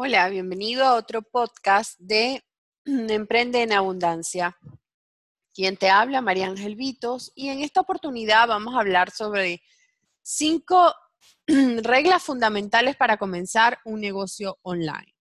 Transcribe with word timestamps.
Hola, 0.00 0.28
bienvenido 0.28 0.84
a 0.84 0.94
otro 0.94 1.22
podcast 1.22 1.98
de 1.98 2.40
Emprende 2.84 3.62
en 3.62 3.72
Abundancia. 3.72 4.56
Quien 5.52 5.76
te 5.76 5.90
habla, 5.90 6.20
María 6.20 6.46
Ángel 6.46 6.76
Vitos, 6.76 7.32
y 7.34 7.48
en 7.48 7.62
esta 7.62 7.80
oportunidad 7.80 8.46
vamos 8.46 8.76
a 8.76 8.78
hablar 8.78 9.10
sobre 9.10 9.60
cinco 10.22 10.94
reglas 11.48 12.22
fundamentales 12.22 12.94
para 12.94 13.16
comenzar 13.16 13.80
un 13.84 14.00
negocio 14.00 14.60
online. 14.62 15.16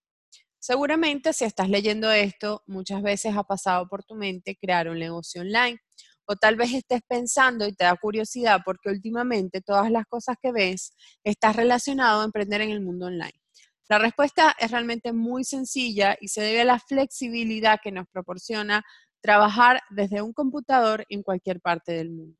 Seguramente 0.59 1.33
si 1.33 1.45
estás 1.45 1.69
leyendo 1.69 2.11
esto, 2.11 2.61
muchas 2.67 3.01
veces 3.01 3.35
ha 3.35 3.45
pasado 3.45 3.87
por 3.87 4.03
tu 4.03 4.13
mente 4.13 4.59
crear 4.61 4.89
un 4.89 4.99
negocio 4.99 5.41
online. 5.41 5.79
O 6.27 6.35
tal 6.35 6.55
vez 6.55 6.71
estés 6.71 7.01
pensando 7.07 7.65
y 7.65 7.73
te 7.73 7.85
da 7.85 7.95
curiosidad 7.95 8.61
porque 8.63 8.89
últimamente 8.89 9.59
todas 9.59 9.89
las 9.89 10.05
cosas 10.05 10.35
que 10.39 10.51
ves 10.51 10.91
estás 11.23 11.55
relacionado 11.55 12.21
a 12.21 12.25
emprender 12.25 12.61
en 12.61 12.69
el 12.69 12.81
mundo 12.81 13.07
online. 13.07 13.41
La 13.89 13.99
respuesta 13.99 14.55
es 14.59 14.71
realmente 14.71 15.13
muy 15.13 15.43
sencilla 15.43 16.17
y 16.19 16.27
se 16.27 16.41
debe 16.41 16.61
a 16.61 16.65
la 16.65 16.79
flexibilidad 16.79 17.79
que 17.81 17.91
nos 17.91 18.07
proporciona 18.09 18.83
trabajar 19.21 19.81
desde 19.89 20.21
un 20.21 20.33
computador 20.33 21.05
en 21.09 21.23
cualquier 21.23 21.61
parte 21.61 21.93
del 21.93 22.11
mundo. 22.11 22.37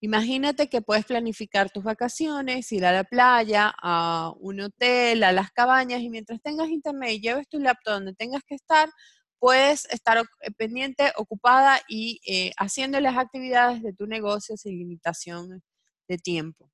Imagínate 0.00 0.68
que 0.68 0.82
puedes 0.82 1.06
planificar 1.06 1.70
tus 1.70 1.82
vacaciones, 1.82 2.70
ir 2.72 2.84
a 2.84 2.92
la 2.92 3.04
playa, 3.04 3.74
a 3.82 4.34
un 4.38 4.60
hotel, 4.60 5.24
a 5.24 5.32
las 5.32 5.50
cabañas 5.50 6.02
y 6.02 6.10
mientras 6.10 6.42
tengas 6.42 6.68
internet 6.68 7.12
y 7.12 7.20
lleves 7.20 7.48
tu 7.48 7.58
laptop 7.58 7.94
donde 7.94 8.14
tengas 8.14 8.42
que 8.46 8.54
estar, 8.54 8.90
puedes 9.38 9.86
estar 9.86 10.18
eh, 10.18 10.50
pendiente, 10.58 11.10
ocupada 11.16 11.80
y 11.88 12.20
eh, 12.26 12.52
haciendo 12.58 13.00
las 13.00 13.16
actividades 13.16 13.82
de 13.82 13.94
tu 13.94 14.06
negocio 14.06 14.58
sin 14.58 14.78
limitación 14.78 15.62
de 16.08 16.18
tiempo. 16.18 16.73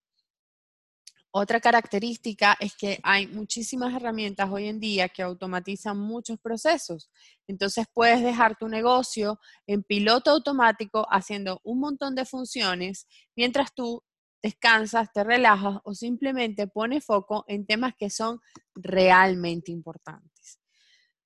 Otra 1.32 1.60
característica 1.60 2.56
es 2.58 2.74
que 2.74 2.98
hay 3.04 3.28
muchísimas 3.28 3.94
herramientas 3.94 4.50
hoy 4.50 4.66
en 4.66 4.80
día 4.80 5.08
que 5.08 5.22
automatizan 5.22 5.96
muchos 5.96 6.40
procesos. 6.40 7.08
Entonces 7.46 7.86
puedes 7.94 8.20
dejar 8.20 8.56
tu 8.58 8.66
negocio 8.66 9.38
en 9.68 9.84
piloto 9.84 10.32
automático 10.32 11.06
haciendo 11.08 11.60
un 11.62 11.78
montón 11.78 12.16
de 12.16 12.24
funciones 12.24 13.06
mientras 13.36 13.72
tú 13.72 14.02
descansas, 14.42 15.12
te 15.12 15.22
relajas 15.22 15.78
o 15.84 15.94
simplemente 15.94 16.66
pones 16.66 17.04
foco 17.04 17.44
en 17.46 17.64
temas 17.64 17.92
que 17.96 18.10
son 18.10 18.40
realmente 18.74 19.70
importantes. 19.70 20.58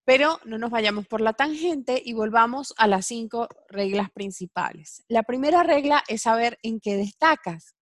Pero 0.05 0.39
no 0.45 0.59
nos 0.59 0.71
vayamos 0.71 1.07
por 1.07 1.23
la 1.23 1.33
tangente 1.33 2.03
y 2.05 2.13
volvamos 2.13 2.75
a 2.77 2.87
las 2.89 3.07
cinco 3.07 3.49
reglas 3.69 4.11
principales. 4.11 5.03
La 5.09 5.23
primera 5.23 5.63
regla 5.63 6.05
es 6.09 6.23
saber 6.23 6.59
en 6.63 6.79
qué 6.79 6.97
destacas 6.97 7.75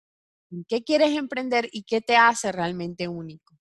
qué 0.68 0.84
quieres 0.84 1.18
emprender 1.18 1.70
y 1.72 1.84
qué 1.84 2.02
te 2.02 2.16
hace 2.16 2.52
realmente 2.52 3.08
único. 3.08 3.58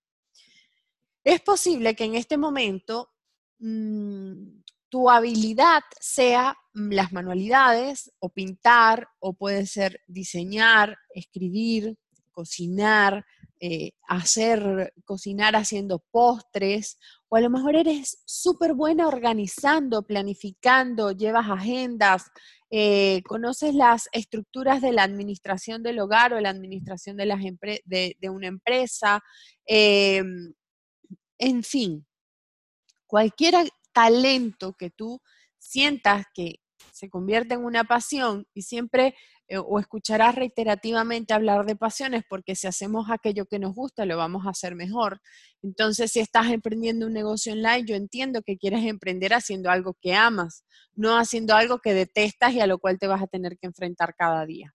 Es 1.24 1.41
posible 1.41 1.94
que 1.94 2.05
en 2.05 2.14
este 2.14 2.36
momento 2.36 3.10
mm, 3.58 4.60
tu 4.88 5.11
habilidad 5.11 5.83
sea 6.00 6.56
mm, 6.74 6.92
las 6.92 7.12
manualidades 7.12 8.12
o 8.18 8.30
pintar 8.30 9.08
o 9.20 9.34
puede 9.34 9.66
ser 9.66 10.00
diseñar, 10.06 10.96
escribir, 11.14 11.96
cocinar, 12.33 13.24
eh, 13.61 13.92
hacer, 14.08 14.94
cocinar 15.05 15.55
haciendo 15.55 15.98
postres, 16.11 16.98
o 17.28 17.36
a 17.36 17.42
lo 17.42 17.50
mejor 17.50 17.77
eres 17.77 18.22
súper 18.24 18.72
buena 18.72 19.06
organizando, 19.06 20.02
planificando, 20.02 21.12
llevas 21.12 21.50
agendas, 21.50 22.30
eh, 22.70 23.22
conoces 23.24 23.74
las 23.74 24.08
estructuras 24.12 24.80
de 24.80 24.92
la 24.92 25.02
administración 25.02 25.82
del 25.82 25.98
hogar 25.98 26.32
o 26.32 26.40
la 26.40 26.50
administración 26.50 27.16
de, 27.16 27.27
las 27.27 27.40
de, 27.40 28.30
una 28.30 28.46
empresa, 28.46 29.20
em, 29.66 30.52
en 31.38 31.62
fin, 31.64 32.06
cualquier 33.06 33.54
talento 33.92 34.74
que 34.74 34.90
tú 34.90 35.20
sientas 35.58 36.27
que 36.32 36.60
se 36.92 37.10
convierte 37.10 37.54
en 37.54 37.64
una 37.64 37.84
pasión 37.84 38.46
y 38.54 38.62
siempre 38.62 39.16
o 39.58 39.78
escucharás 39.80 40.34
reiterativamente 40.34 41.34
hablar 41.34 41.66
de 41.66 41.74
pasiones 41.74 42.22
porque 42.28 42.55
si 42.55 42.66
hacemos 42.66 43.11
aquello 43.11 43.46
que 43.46 43.58
nos 43.58 43.74
gusta 43.74 44.05
lo 44.05 44.16
vamos 44.16 44.46
a 44.46 44.50
hacer 44.50 44.74
mejor. 44.74 45.20
Entonces, 45.62 46.12
si 46.12 46.20
estás 46.20 46.50
emprendiendo 46.50 47.06
un 47.06 47.12
negocio 47.12 47.52
online, 47.52 47.84
yo 47.84 47.96
entiendo 47.96 48.42
que 48.42 48.56
quieres 48.56 48.84
emprender 48.84 49.34
haciendo 49.34 49.70
algo 49.70 49.96
que 50.00 50.14
amas, 50.14 50.64
no 50.94 51.16
haciendo 51.16 51.55
algo 51.55 51.80
que 51.80 51.94
detestas 51.94 52.52
y 52.52 52.60
a 52.60 52.66
lo 52.66 52.78
cual 52.78 52.98
te 52.98 53.06
vas 53.06 53.22
a 53.22 53.27
tener 53.27 53.58
que 53.58 53.66
enfrentar 53.66 54.14
cada 54.16 54.46
día. 54.46 54.74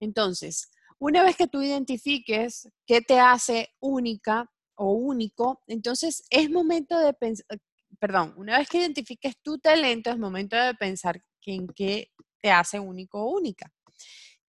Entonces, 0.00 0.70
una 0.98 1.22
vez 1.22 1.36
que 1.36 1.48
tú 1.48 1.62
identifiques 1.62 2.68
qué 2.86 3.00
te 3.00 3.20
hace 3.20 3.68
única 3.80 4.50
o 4.74 4.92
único, 4.92 5.60
entonces 5.66 6.24
es 6.30 6.50
momento 6.50 6.98
de 6.98 7.12
pensar, 7.12 7.58
perdón, 7.98 8.34
una 8.36 8.58
vez 8.58 8.68
que 8.68 8.78
identifiques 8.78 9.34
tu 9.42 9.58
talento, 9.58 10.10
es 10.10 10.18
momento 10.18 10.56
de 10.56 10.74
pensar 10.74 11.20
en 11.46 11.66
qué 11.68 12.10
te 12.40 12.50
hace 12.50 12.80
único 12.80 13.22
o 13.22 13.36
única. 13.36 13.72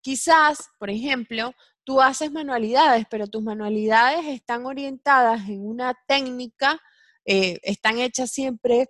Quizás, 0.03 0.69
por 0.80 0.90
ejemplo, 0.90 1.53
tú 1.86 2.02
haces 2.02 2.30
manualidades, 2.30 3.06
pero 3.09 3.28
tus 3.28 3.41
manualidades 3.41 4.25
están 4.25 4.66
orientadas 4.66 5.47
en 5.47 5.66
una 5.66 5.94
técnica, 6.08 6.78
eh, 7.25 7.59
están 7.64 8.00
hechas 8.00 8.30
siempre 8.30 8.90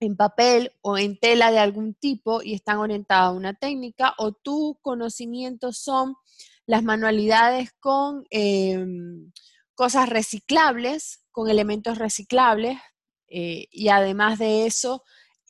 en 0.00 0.16
papel 0.16 0.72
o 0.82 0.98
en 0.98 1.18
tela 1.18 1.50
de 1.50 1.58
algún 1.58 1.94
tipo 1.94 2.42
y 2.42 2.54
están 2.54 2.78
orientadas 2.78 3.28
a 3.28 3.32
una 3.32 3.54
técnica, 3.54 4.14
o 4.18 4.32
tus 4.32 4.76
conocimientos 4.82 5.78
son 5.78 6.14
las 6.66 6.84
manualidades 6.84 7.70
con 7.80 8.24
em, 8.30 9.32
cosas 9.74 10.08
reciclables, 10.08 11.24
con 11.32 11.50
elementos 11.50 11.98
reciclables, 11.98 12.78
eh, 13.28 13.66
y 13.72 13.88
además 13.88 14.38
de 14.38 14.66
eso, 14.66 15.02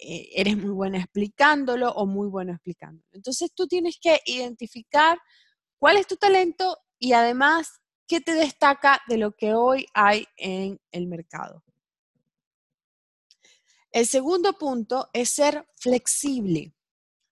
eres 0.03 0.57
muy 0.57 0.71
buena 0.71 0.99
explicándolo 0.99 1.91
o 1.93 2.07
muy 2.07 2.29
bueno 2.29 2.53
explicándolo. 2.53 3.09
Entonces 3.13 3.53
tú 3.55 3.67
tienes 3.67 3.99
que 4.01 4.21
identificar 4.27 5.19
cuál 5.79 5.97
es 5.97 6.07
tu 6.07 6.17
talento 6.17 6.79
y 6.99 7.13
además 7.13 7.81
qué 8.07 8.21
te 8.21 8.33
destaca 8.33 9.01
de 9.09 9.19
lo 9.19 9.33
que 9.33 9.55
hoy 9.55 9.87
hay 9.95 10.27
en 10.37 10.81
el 10.91 11.07
mercado. 11.07 11.63
El 13.91 14.07
segundo 14.07 14.55
punto 14.55 15.09
es 15.13 15.31
ser 15.31 15.67
flexible. 15.77 16.75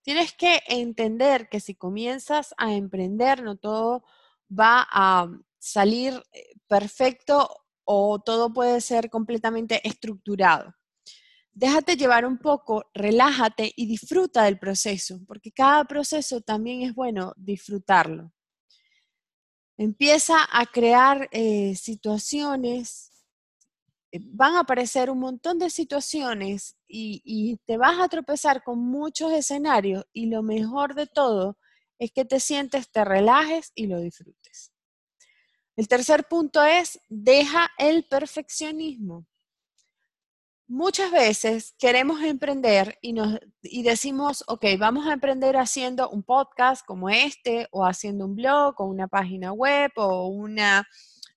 Tienes 0.03 0.33
que 0.33 0.63
entender 0.67 1.49
que 1.49 1.61
si 1.61 1.75
comienzas 1.75 2.55
a 2.57 2.75
emprender, 2.75 3.43
no 3.43 3.57
todo 3.57 4.05
va 4.51 4.87
a 4.91 5.29
salir 5.59 6.23
eh, 6.33 6.53
perfecto 6.67 7.65
o 7.85 8.19
todo 8.19 8.53
puede 8.53 8.81
ser 8.81 9.11
completamente 9.11 9.87
estructurado 9.87 10.75
déjate 11.53 11.97
llevar 11.97 12.25
un 12.25 12.39
poco, 12.39 12.85
relájate 12.95 13.73
y 13.77 13.87
disfruta 13.87 14.45
del 14.45 14.59
proceso, 14.59 15.21
porque 15.27 15.53
cada 15.53 15.85
proceso 15.85 16.41
también 16.41 16.83
es 16.83 16.95
bueno 16.95 17.33
disfrutarlo. 17.37 18.33
Empieza 19.77 20.37
a 20.51 20.67
crear 20.67 21.29
eh, 21.33 21.75
situaciones, 21.75 23.11
eh, 24.13 24.21
van 24.23 24.57
a 24.57 24.61
aparecer 24.61 25.11
un 25.11 25.21
montón 25.21 25.59
de 25.59 25.71
situaciones 25.71 26.77
y, 26.87 27.23
y 27.25 27.57
te 27.67 27.77
vas 27.79 27.99
a 27.99 28.09
tropezar 28.09 28.63
con 28.63 28.79
muchos 28.79 29.33
escenarios 29.33 30.05
y 30.13 30.27
lo 30.27 30.43
mejor 30.43 30.95
de 30.95 31.07
todo 31.07 31.57
es 31.99 32.13
que 32.13 32.25
te 32.25 32.41
sientes, 32.41 32.91
te 32.91 33.05
relajes 33.05 33.73
y 33.75 33.87
lo 33.87 34.01
disfrutes. 34.01 34.73
El 35.77 35.89
tercer 35.89 36.25
punto 36.29 36.63
es, 36.63 37.01
deja 37.09 37.71
el 37.79 38.05
perfeccionismo 38.05 39.27
muchas 40.71 41.11
veces 41.11 41.75
queremos 41.79 42.23
emprender 42.23 42.97
y, 43.03 43.83
decimos, 43.83 44.45
ok, 44.47 44.65
vamos 44.79 45.07
a 45.09 45.13
emprender 45.15 45.57
haciendo 45.57 46.09
un 46.09 46.23
podcast 46.23 46.87
como 46.87 47.11
este, 47.11 47.67
o 47.73 47.85
haciendo 47.85 48.25
un 48.25 48.37
blog, 48.37 48.81
o 48.81 48.85
una 48.85 49.09
página 49.09 49.53
web, 49.53 49.91
o, 49.97 50.29
una, 50.29 50.87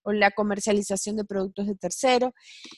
o 0.04 0.14
la 0.14 0.30
comercialización 0.30 1.16
de 1.16 1.26
productos 1.26 1.66
de 1.66 1.76
tercero. 1.76 2.34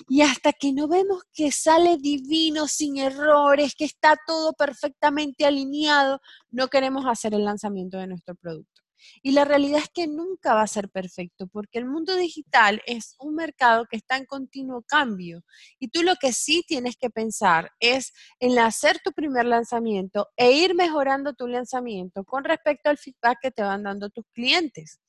Y 0.08 0.22
hasta 0.22 0.54
que 0.54 0.72
no 0.72 0.88
vemos 0.88 1.24
que 1.34 1.52
sale 1.52 1.98
divino, 1.98 2.68
sin 2.68 2.98
errores, 2.98 3.76
que 3.76 3.84
está 3.84 4.18
todo 4.26 4.54
perfectamente 4.54 5.46
alineado, 5.46 6.22
no 6.52 6.70
queremos 6.70 7.06
hacer 7.06 7.34
el 7.34 7.44
lanzamiento 7.44 7.98
de 7.98 8.08
nuestro 8.08 8.34
producto. 8.34 8.85
Y 9.22 9.32
la 9.32 9.46
realidad 9.46 9.80
es 9.80 9.90
que 9.90 10.08
nunca 10.08 10.54
va 10.54 10.62
a 10.62 10.68
ser 10.68 10.90
perfecto 10.90 11.48
porque 11.48 11.80
el 11.80 11.86
mundo 11.86 12.16
digital 12.16 12.82
es 12.86 13.16
un 13.20 13.36
mercado 13.36 13.86
que 13.90 13.98
está 13.98 14.18
en 14.18 14.26
continuo 14.26 14.84
cambio. 14.88 15.44
Y 15.80 15.90
tú 15.90 16.04
lo 16.04 16.16
que 16.16 16.34
sí 16.34 16.64
tienes 16.68 16.96
que 16.98 17.10
pensar 17.10 17.72
es 17.80 18.14
en 18.40 18.58
hacer 18.60 19.00
tu 19.04 19.12
primer 19.12 19.46
lanzamiento 19.46 20.28
e 20.36 20.52
ir 20.52 20.76
mejorando 20.76 21.34
tu 21.34 21.48
lanzamiento 21.48 22.24
con 22.24 22.44
respecto 22.44 22.90
al 22.90 22.98
feedback 22.98 23.38
que 23.42 23.52
te 23.52 23.64
van 23.64 23.84
dando 23.84 24.10
tus 24.10 24.26
clientes. 24.34 25.00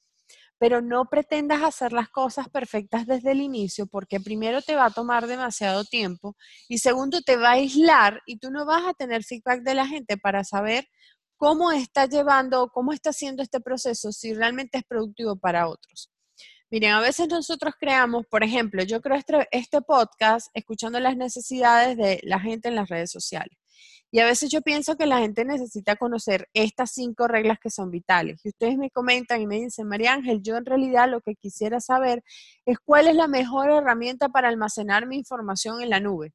Pero 0.58 0.80
no 0.80 1.04
pretendas 1.10 1.62
hacer 1.62 1.92
las 1.92 2.08
cosas 2.08 2.48
perfectas 2.48 3.06
desde 3.06 3.32
el 3.32 3.42
inicio 3.42 3.86
porque 3.86 4.20
primero 4.20 4.62
te 4.62 4.74
va 4.74 4.86
a 4.86 4.90
tomar 4.90 5.26
demasiado 5.26 5.84
tiempo 5.84 6.34
y 6.66 6.78
segundo 6.78 7.20
te 7.20 7.36
va 7.36 7.50
a 7.50 7.52
aislar 7.52 8.22
y 8.24 8.38
tú 8.38 8.50
no 8.50 8.64
vas 8.64 8.86
a 8.86 8.94
tener 8.94 9.22
feedback 9.22 9.62
de 9.62 9.74
la 9.74 9.86
gente 9.86 10.16
para 10.16 10.44
saber 10.44 10.88
cómo 11.36 11.72
está 11.72 12.06
llevando, 12.06 12.70
cómo 12.72 12.92
está 12.92 13.10
haciendo 13.10 13.42
este 13.42 13.60
proceso, 13.60 14.12
si 14.12 14.34
realmente 14.34 14.78
es 14.78 14.84
productivo 14.84 15.36
para 15.36 15.68
otros. 15.68 16.10
Miren, 16.70 16.92
a 16.92 17.00
veces 17.00 17.28
nosotros 17.28 17.74
creamos, 17.78 18.26
por 18.28 18.42
ejemplo, 18.42 18.82
yo 18.82 19.00
creo 19.00 19.16
este, 19.16 19.46
este 19.52 19.82
podcast 19.82 20.48
escuchando 20.52 20.98
las 20.98 21.16
necesidades 21.16 21.96
de 21.96 22.20
la 22.24 22.40
gente 22.40 22.68
en 22.68 22.74
las 22.74 22.88
redes 22.88 23.10
sociales. 23.10 23.56
Y 24.10 24.20
a 24.20 24.24
veces 24.24 24.50
yo 24.50 24.62
pienso 24.62 24.96
que 24.96 25.06
la 25.06 25.18
gente 25.18 25.44
necesita 25.44 25.96
conocer 25.96 26.48
estas 26.54 26.92
cinco 26.92 27.28
reglas 27.28 27.58
que 27.60 27.70
son 27.70 27.90
vitales. 27.90 28.40
Y 28.44 28.48
ustedes 28.48 28.78
me 28.78 28.90
comentan 28.90 29.40
y 29.40 29.46
me 29.46 29.56
dicen, 29.56 29.86
María 29.86 30.14
Ángel, 30.14 30.42
yo 30.42 30.56
en 30.56 30.64
realidad 30.64 31.08
lo 31.08 31.20
que 31.20 31.34
quisiera 31.34 31.80
saber 31.80 32.22
es 32.64 32.78
cuál 32.84 33.08
es 33.08 33.14
la 33.14 33.28
mejor 33.28 33.70
herramienta 33.70 34.28
para 34.28 34.48
almacenar 34.48 35.06
mi 35.06 35.16
información 35.16 35.82
en 35.82 35.90
la 35.90 36.00
nube. 36.00 36.32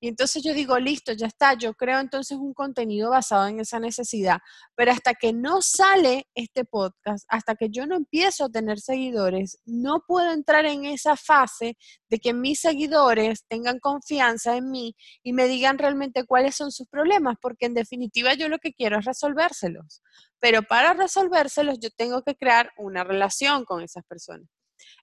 Y 0.00 0.08
entonces 0.08 0.42
yo 0.42 0.54
digo, 0.54 0.78
listo, 0.78 1.12
ya 1.12 1.26
está, 1.26 1.54
yo 1.54 1.74
creo 1.74 1.98
entonces 1.98 2.38
un 2.38 2.54
contenido 2.54 3.10
basado 3.10 3.46
en 3.48 3.60
esa 3.60 3.80
necesidad, 3.80 4.38
pero 4.74 4.92
hasta 4.92 5.14
que 5.14 5.32
no 5.32 5.60
sale 5.62 6.28
este 6.34 6.64
podcast, 6.64 7.24
hasta 7.28 7.54
que 7.54 7.68
yo 7.70 7.86
no 7.86 7.96
empiezo 7.96 8.44
a 8.44 8.48
tener 8.48 8.80
seguidores, 8.80 9.58
no 9.64 10.02
puedo 10.06 10.32
entrar 10.32 10.66
en 10.66 10.84
esa 10.84 11.16
fase 11.16 11.76
de 12.08 12.18
que 12.18 12.32
mis 12.32 12.60
seguidores 12.60 13.44
tengan 13.48 13.80
confianza 13.80 14.56
en 14.56 14.70
mí 14.70 14.94
y 15.22 15.32
me 15.32 15.46
digan 15.46 15.78
realmente 15.78 16.24
cuáles 16.24 16.54
son 16.54 16.70
sus 16.70 16.86
problemas, 16.88 17.36
porque 17.40 17.66
en 17.66 17.74
definitiva 17.74 18.34
yo 18.34 18.48
lo 18.48 18.58
que 18.58 18.72
quiero 18.72 18.98
es 18.98 19.04
resolvérselos. 19.04 20.02
Pero 20.40 20.62
para 20.62 20.94
resolvérselos 20.94 21.78
yo 21.80 21.90
tengo 21.90 22.22
que 22.22 22.36
crear 22.36 22.70
una 22.76 23.04
relación 23.04 23.64
con 23.64 23.82
esas 23.82 24.04
personas. 24.04 24.48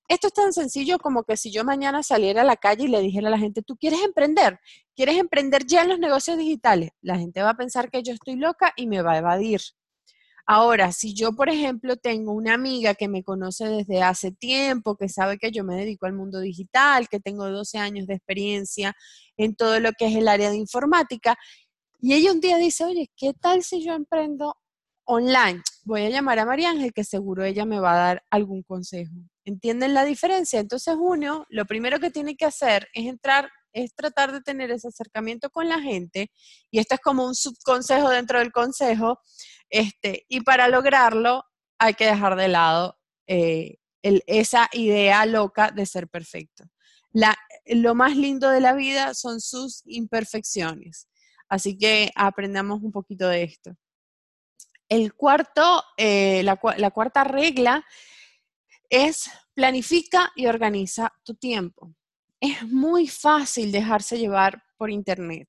Esto 0.08 0.28
es 0.28 0.34
tan 0.34 0.54
sencillo 0.54 1.00
como 1.00 1.24
que 1.24 1.38
si 1.38 1.52
yo 1.52 1.64
mañana 1.64 2.04
saliera 2.04 2.42
a 2.42 2.46
la 2.46 2.58
calle 2.58 2.86
y 2.86 2.88
le 2.88 3.02
dijera 3.02 3.28
a 3.28 3.32
la 3.32 3.40
gente, 3.40 3.62
tú 3.62 3.76
quieres 3.78 4.02
emprender, 4.04 4.60
quieres 4.96 5.18
emprender 5.18 5.66
ya 5.66 5.84
en 5.84 5.90
los 5.90 6.00
negocios 6.00 6.38
digitales, 6.38 6.92
la 7.02 7.18
gente 7.18 7.42
va 7.42 7.52
a 7.52 7.58
pensar 7.58 7.90
que 7.90 8.04
yo 8.04 8.14
estoy 8.14 8.36
loca 8.36 8.74
y 8.76 8.88
me 8.88 9.02
va 9.02 9.14
a 9.14 9.18
evadir. 9.18 9.62
Ahora, 10.48 10.92
si 10.92 11.16
yo, 11.16 11.34
por 11.34 11.50
ejemplo, 11.50 11.98
tengo 11.98 12.32
una 12.32 12.54
amiga 12.54 12.94
que 12.94 13.08
me 13.08 13.24
conoce 13.24 13.68
desde 13.68 14.04
hace 14.04 14.32
tiempo, 14.32 14.96
que 14.96 15.10
sabe 15.10 15.40
que 15.40 15.50
yo 15.50 15.64
me 15.64 15.76
dedico 15.76 16.06
al 16.06 16.14
mundo 16.14 16.40
digital, 16.40 17.10
que 17.10 17.20
tengo 17.20 17.50
12 17.50 17.80
años 17.80 18.06
de 18.06 18.14
experiencia 18.14 18.94
en 19.38 19.56
todo 19.56 19.80
lo 19.80 19.92
que 19.94 20.06
es 20.06 20.16
el 20.16 20.28
área 20.28 20.52
de 20.52 20.58
informática, 20.58 21.36
y 22.00 22.14
ella 22.14 22.32
un 22.32 22.42
día 22.42 22.58
dice, 22.58 22.86
oye, 22.86 23.10
¿qué 23.18 23.34
tal 23.34 23.64
si 23.64 23.84
yo 23.84 23.94
emprendo 23.94 24.56
online? 25.06 25.64
Voy 25.84 26.04
a 26.04 26.10
llamar 26.10 26.38
a 26.38 26.46
María 26.46 26.70
Ángel, 26.70 26.94
que 26.94 27.04
seguro 27.04 27.44
ella 27.44 27.66
me 27.66 27.80
va 27.80 27.94
a 27.94 27.98
dar 27.98 28.24
algún 28.30 28.62
consejo. 28.62 29.14
¿Entienden 29.46 29.94
la 29.94 30.04
diferencia? 30.04 30.60
Entonces 30.60 30.96
uno, 31.00 31.46
lo 31.50 31.66
primero 31.66 32.00
que 32.00 32.10
tiene 32.10 32.36
que 32.36 32.46
hacer 32.46 32.90
es 32.94 33.06
entrar, 33.06 33.50
es 33.74 33.94
tratar 33.94 34.32
de 34.32 34.42
tener 34.42 34.72
ese 34.72 34.88
acercamiento 34.88 35.50
con 35.52 35.70
la 35.70 35.80
gente, 35.80 36.32
y 36.72 36.80
esto 36.80 36.96
es 36.96 37.02
como 37.02 37.26
un 37.26 37.36
subconsejo 37.36 38.10
dentro 38.10 38.40
del 38.40 38.52
consejo, 38.52 39.20
este, 39.70 40.26
y 40.28 40.42
para 40.42 40.68
lograrlo 40.68 41.44
hay 41.78 41.94
que 41.94 42.06
dejar 42.06 42.36
de 42.36 42.48
lado 42.48 42.98
eh, 43.28 43.78
esa 44.02 44.70
idea 44.72 45.26
loca 45.26 45.72
de 45.72 45.86
ser 45.86 46.08
perfecto. 46.08 46.66
lo 47.66 47.96
más 47.96 48.16
lindo 48.16 48.50
de 48.50 48.62
la 48.62 48.74
vida 48.74 49.14
son 49.14 49.42
sus 49.42 49.82
imperfecciones. 49.86 51.08
Así 51.50 51.78
que 51.78 52.12
aprendamos 52.16 52.82
un 52.82 52.92
poquito 52.92 53.28
de 53.28 53.44
esto. 53.44 53.76
El 54.90 55.14
cuarto, 55.14 55.84
eh, 55.98 56.44
la, 56.44 56.58
cuarta 56.58 57.24
regla 57.24 57.84
es 58.90 59.30
planifica 59.54 60.32
y 60.36 60.48
organiza 60.48 61.12
tu 61.24 61.36
tiempo. 61.36 61.94
Es 62.40 62.64
muy 62.64 63.08
fácil 63.08 63.72
dejarse 63.72 64.18
llevar 64.18 64.62
por 64.78 64.92
internet. 64.92 65.48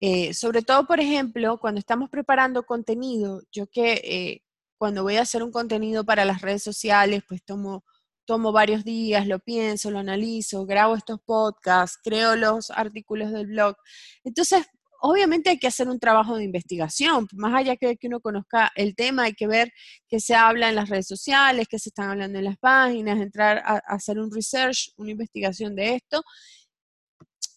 Eh, 0.00 0.32
sobre 0.34 0.62
todo, 0.62 0.86
por 0.86 1.00
ejemplo, 1.00 1.58
cuando 1.58 1.80
estamos 1.80 2.08
preparando 2.10 2.62
contenido, 2.64 3.42
yo 3.50 3.66
que 3.66 3.94
eh, 4.04 4.42
cuando 4.78 5.02
voy 5.02 5.16
a 5.16 5.22
hacer 5.22 5.42
un 5.42 5.50
contenido 5.50 6.04
para 6.04 6.24
las 6.24 6.40
redes 6.40 6.62
sociales, 6.62 7.22
pues 7.28 7.44
tomo, 7.44 7.84
tomo 8.24 8.52
varios 8.52 8.84
días, 8.84 9.26
lo 9.26 9.40
pienso, 9.40 9.90
lo 9.90 9.98
analizo, 9.98 10.66
grabo 10.66 10.94
estos 10.94 11.20
podcasts, 11.24 11.98
creo 12.02 12.36
los 12.36 12.70
artículos 12.70 13.32
del 13.32 13.48
blog. 13.48 13.76
Entonces, 14.22 14.66
obviamente 15.00 15.50
hay 15.50 15.58
que 15.58 15.66
hacer 15.66 15.88
un 15.88 15.98
trabajo 15.98 16.36
de 16.36 16.44
investigación, 16.44 17.26
más 17.32 17.54
allá 17.54 17.76
que, 17.76 17.96
que 17.96 18.06
uno 18.08 18.20
conozca 18.20 18.70
el 18.74 18.94
tema, 18.94 19.24
hay 19.24 19.34
que 19.34 19.46
ver 19.46 19.72
qué 20.08 20.20
se 20.20 20.34
habla 20.34 20.68
en 20.68 20.74
las 20.74 20.88
redes 20.88 21.06
sociales, 21.06 21.66
qué 21.68 21.78
se 21.78 21.90
están 21.90 22.10
hablando 22.10 22.38
en 22.38 22.44
las 22.44 22.58
páginas, 22.58 23.20
entrar 23.20 23.58
a, 23.64 23.76
hacer 23.86 24.18
un 24.18 24.30
research, 24.32 24.92
una 24.96 25.12
investigación 25.12 25.74
de 25.74 25.96
esto. 25.96 26.22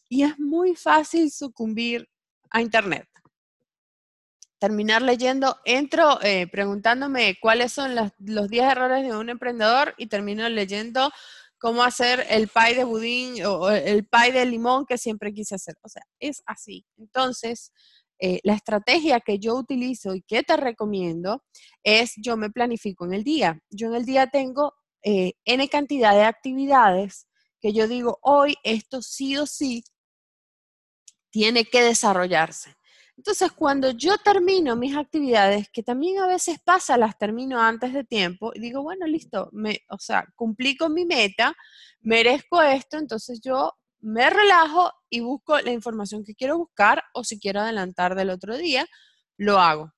Y 0.10 0.24
es 0.24 0.38
muy 0.40 0.76
fácil 0.76 1.32
sucumbir 1.32 2.08
a 2.50 2.62
Internet. 2.62 3.08
Terminar 4.60 5.02
leyendo, 5.02 5.58
entro 5.66 6.22
eh, 6.22 6.46
preguntándome 6.46 7.38
cuáles 7.42 7.72
son 7.72 7.96
los 7.96 8.50
10 8.50 8.64
errores 8.64 9.04
de 9.04 9.16
un 9.16 9.30
emprendedor 9.30 9.96
y 9.98 10.08
termino 10.08 10.48
leyendo 10.50 11.12
cómo 11.62 11.84
hacer 11.84 12.26
el 12.30 12.48
pie 12.48 12.76
de 12.76 12.84
budín 12.84 13.46
o 13.46 13.70
el 13.70 14.06
pie 14.08 14.32
de 14.34 14.46
limón 14.48 14.86
que 14.86 14.98
siempre 14.98 15.32
quise 15.32 15.56
hacer. 15.56 15.76
O 15.84 15.90
sea, 15.90 16.02
es 16.20 16.42
así. 16.48 16.86
Entonces, 16.98 17.72
eh, 18.20 18.40
la 18.44 18.56
estrategia 18.56 19.20
que 19.20 19.38
yo 19.38 19.56
utilizo 19.56 20.16
y 20.16 20.24
que 20.24 20.42
te 20.42 20.58
recomiendo 20.58 21.44
es 21.84 22.14
yo 22.18 22.36
me 22.36 22.50
planifico 22.50 23.06
en 23.06 23.14
el 23.14 23.24
día. 23.24 23.60
Yo 23.70 23.88
en 23.88 23.96
el 23.96 24.06
día 24.06 24.28
tengo 24.28 24.74
eh, 25.04 25.34
N 25.46 25.68
cantidad 25.70 26.14
de 26.16 26.24
actividades 26.24 27.28
que 27.62 27.74
yo 27.74 27.88
digo, 27.88 28.18
hoy 28.24 28.56
esto 28.64 29.04
sí 29.04 29.38
o 29.38 29.46
sí 29.46 29.84
tiene 31.30 31.66
que 31.66 31.84
desarrollarse. 31.84 32.76
Entonces, 33.22 33.52
cuando 33.52 33.92
yo 33.92 34.18
termino 34.18 34.76
mis 34.76 34.98
actividades, 34.98 35.70
que 35.72 35.84
también 35.84 36.18
a 36.18 36.26
veces 36.26 36.58
pasa, 36.66 36.98
las 36.98 37.20
termino 37.20 37.62
antes 37.62 37.94
de 37.94 38.04
tiempo, 38.04 38.52
y 38.56 38.60
digo, 38.60 38.82
bueno, 38.82 39.06
listo, 39.06 39.48
me, 39.52 39.78
o 39.90 40.00
sea, 40.00 40.26
cumplí 40.36 40.76
con 40.76 40.96
mi 40.96 41.06
meta, 41.06 41.56
merezco 42.00 42.64
esto, 42.64 42.98
entonces 42.98 43.40
yo 43.40 43.74
me 44.00 44.28
relajo 44.32 44.92
y 45.08 45.20
busco 45.20 45.60
la 45.60 45.70
información 45.70 46.24
que 46.24 46.34
quiero 46.34 46.58
buscar 46.58 47.04
o 47.14 47.24
si 47.24 47.40
quiero 47.40 47.60
adelantar 47.60 48.16
del 48.16 48.32
otro 48.32 48.58
día, 48.58 48.88
lo 49.38 49.60
hago. 49.60 49.94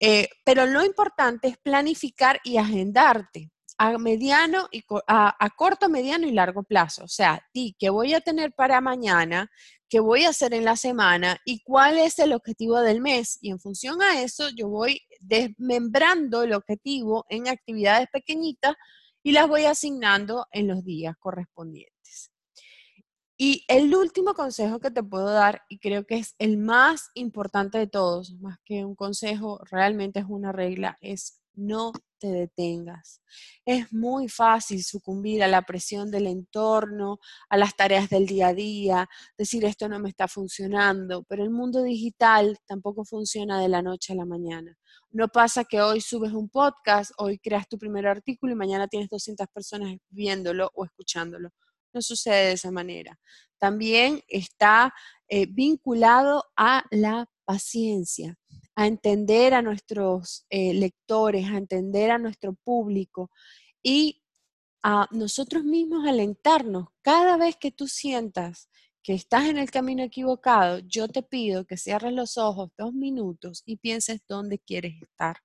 Eh, 0.00 0.30
pero 0.42 0.64
lo 0.64 0.82
importante 0.82 1.48
es 1.48 1.58
planificar 1.58 2.40
y 2.44 2.56
agendarte 2.56 3.50
a 3.78 3.96
mediano 3.96 4.68
y 4.72 4.84
a, 5.06 5.50
corto, 5.56 5.88
mediano 5.88 6.26
y 6.26 6.32
largo 6.32 6.64
plazo. 6.64 7.04
O 7.04 7.08
sea, 7.08 7.42
ti, 7.52 7.76
¿qué 7.78 7.90
voy 7.90 8.12
a 8.12 8.20
tener 8.20 8.52
para 8.52 8.80
mañana? 8.80 9.50
¿Qué 9.88 10.00
voy 10.00 10.24
a 10.24 10.30
hacer 10.30 10.52
en 10.52 10.64
la 10.64 10.76
semana? 10.76 11.38
¿Y 11.44 11.62
cuál 11.62 11.98
es 11.98 12.18
el 12.18 12.32
objetivo 12.32 12.80
del 12.80 13.00
mes? 13.00 13.38
Y 13.40 13.50
en 13.50 13.60
función 13.60 14.02
a 14.02 14.20
eso, 14.20 14.48
yo 14.50 14.68
voy 14.68 15.00
desmembrando 15.20 16.42
el 16.42 16.52
objetivo 16.52 17.24
en 17.30 17.48
actividades 17.48 18.08
pequeñitas 18.12 18.74
y 19.22 19.32
las 19.32 19.48
voy 19.48 19.64
asignando 19.64 20.46
en 20.50 20.68
los 20.68 20.84
días 20.84 21.16
correspondientes. 21.18 22.32
Y 23.40 23.64
el 23.68 23.94
último 23.94 24.34
consejo 24.34 24.80
que 24.80 24.90
te 24.90 25.04
puedo 25.04 25.30
dar, 25.30 25.62
y 25.68 25.78
creo 25.78 26.04
que 26.04 26.16
es 26.16 26.34
el 26.38 26.58
más 26.58 27.10
importante 27.14 27.78
de 27.78 27.86
todos, 27.86 28.34
más 28.40 28.58
que 28.64 28.84
un 28.84 28.96
consejo, 28.96 29.60
realmente 29.70 30.18
es 30.18 30.26
una 30.28 30.50
regla, 30.50 30.98
es 31.00 31.40
no 31.58 31.92
te 32.18 32.28
detengas. 32.28 33.20
Es 33.64 33.92
muy 33.92 34.28
fácil 34.28 34.82
sucumbir 34.84 35.42
a 35.42 35.48
la 35.48 35.62
presión 35.62 36.10
del 36.10 36.26
entorno, 36.26 37.18
a 37.48 37.56
las 37.56 37.76
tareas 37.76 38.08
del 38.08 38.26
día 38.26 38.48
a 38.48 38.54
día, 38.54 39.08
decir 39.36 39.64
esto 39.64 39.88
no 39.88 39.98
me 39.98 40.08
está 40.08 40.28
funcionando, 40.28 41.24
pero 41.24 41.42
el 41.42 41.50
mundo 41.50 41.82
digital 41.82 42.58
tampoco 42.66 43.04
funciona 43.04 43.60
de 43.60 43.68
la 43.68 43.82
noche 43.82 44.12
a 44.12 44.16
la 44.16 44.24
mañana. 44.24 44.76
No 45.10 45.28
pasa 45.28 45.64
que 45.64 45.80
hoy 45.80 46.00
subes 46.00 46.32
un 46.32 46.48
podcast, 46.48 47.12
hoy 47.18 47.38
creas 47.38 47.68
tu 47.68 47.78
primer 47.78 48.06
artículo 48.06 48.52
y 48.52 48.56
mañana 48.56 48.88
tienes 48.88 49.08
200 49.08 49.46
personas 49.48 49.96
viéndolo 50.10 50.70
o 50.74 50.84
escuchándolo. 50.84 51.50
No 51.92 52.02
sucede 52.02 52.46
de 52.48 52.52
esa 52.52 52.70
manera. 52.70 53.18
También 53.58 54.22
está 54.28 54.92
eh, 55.28 55.46
vinculado 55.50 56.44
a 56.56 56.84
la 56.90 57.28
paciencia 57.44 58.36
a 58.78 58.86
entender 58.86 59.54
a 59.54 59.62
nuestros 59.62 60.46
eh, 60.50 60.72
lectores, 60.72 61.46
a 61.46 61.56
entender 61.56 62.12
a 62.12 62.18
nuestro 62.18 62.54
público 62.54 63.28
y 63.82 64.22
a 64.84 65.08
nosotros 65.10 65.64
mismos 65.64 66.06
alentarnos. 66.06 66.86
Cada 67.02 67.36
vez 67.36 67.56
que 67.56 67.72
tú 67.72 67.88
sientas 67.88 68.68
que 69.02 69.14
estás 69.14 69.46
en 69.46 69.58
el 69.58 69.72
camino 69.72 70.04
equivocado, 70.04 70.78
yo 70.78 71.08
te 71.08 71.24
pido 71.24 71.64
que 71.64 71.76
cierres 71.76 72.12
los 72.12 72.38
ojos 72.38 72.70
dos 72.78 72.94
minutos 72.94 73.64
y 73.66 73.78
pienses 73.78 74.20
dónde 74.28 74.60
quieres 74.60 74.94
estar 75.02 75.38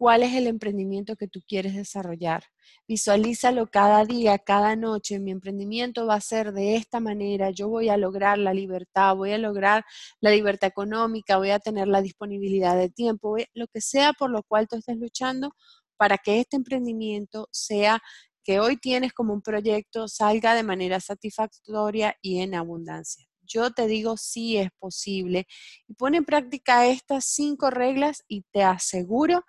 cuál 0.00 0.22
es 0.22 0.32
el 0.32 0.46
emprendimiento 0.46 1.14
que 1.14 1.28
tú 1.28 1.42
quieres 1.46 1.74
desarrollar. 1.74 2.44
Visualízalo 2.88 3.66
cada 3.66 4.06
día, 4.06 4.38
cada 4.38 4.74
noche. 4.74 5.18
Mi 5.18 5.30
emprendimiento 5.30 6.06
va 6.06 6.14
a 6.14 6.22
ser 6.22 6.54
de 6.54 6.76
esta 6.76 7.00
manera. 7.00 7.50
Yo 7.50 7.68
voy 7.68 7.90
a 7.90 7.98
lograr 7.98 8.38
la 8.38 8.54
libertad, 8.54 9.14
voy 9.14 9.32
a 9.32 9.36
lograr 9.38 9.84
la 10.22 10.30
libertad 10.30 10.68
económica, 10.68 11.36
voy 11.36 11.50
a 11.50 11.58
tener 11.58 11.86
la 11.86 12.00
disponibilidad 12.00 12.78
de 12.78 12.88
tiempo, 12.88 13.36
lo 13.52 13.66
que 13.66 13.82
sea 13.82 14.14
por 14.14 14.30
lo 14.30 14.42
cual 14.42 14.68
tú 14.68 14.76
estés 14.76 14.96
luchando 14.96 15.54
para 15.98 16.16
que 16.16 16.40
este 16.40 16.56
emprendimiento 16.56 17.48
sea 17.52 18.00
que 18.42 18.58
hoy 18.58 18.78
tienes 18.78 19.12
como 19.12 19.34
un 19.34 19.42
proyecto 19.42 20.08
salga 20.08 20.54
de 20.54 20.62
manera 20.62 20.98
satisfactoria 21.00 22.16
y 22.22 22.40
en 22.40 22.54
abundancia. 22.54 23.26
Yo 23.42 23.70
te 23.70 23.86
digo 23.86 24.16
sí 24.16 24.56
es 24.56 24.70
posible 24.78 25.46
y 25.86 25.92
pone 25.92 26.16
en 26.16 26.24
práctica 26.24 26.86
estas 26.86 27.26
cinco 27.26 27.68
reglas 27.68 28.24
y 28.28 28.44
te 28.50 28.62
aseguro 28.62 29.44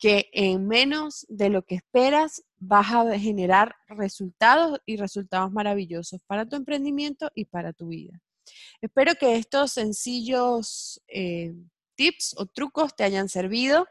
que 0.00 0.30
en 0.32 0.66
menos 0.66 1.26
de 1.28 1.50
lo 1.50 1.62
que 1.62 1.76
esperas 1.76 2.42
vas 2.58 2.90
a 2.90 3.18
generar 3.18 3.76
resultados 3.86 4.80
y 4.86 4.96
resultados 4.96 5.52
maravillosos 5.52 6.22
para 6.26 6.46
tu 6.46 6.56
emprendimiento 6.56 7.30
y 7.34 7.44
para 7.44 7.74
tu 7.74 7.88
vida. 7.88 8.18
Espero 8.80 9.14
que 9.14 9.36
estos 9.36 9.72
sencillos 9.72 11.02
eh, 11.06 11.54
tips 11.96 12.34
o 12.38 12.46
trucos 12.46 12.96
te 12.96 13.04
hayan 13.04 13.28
servido. 13.28 13.86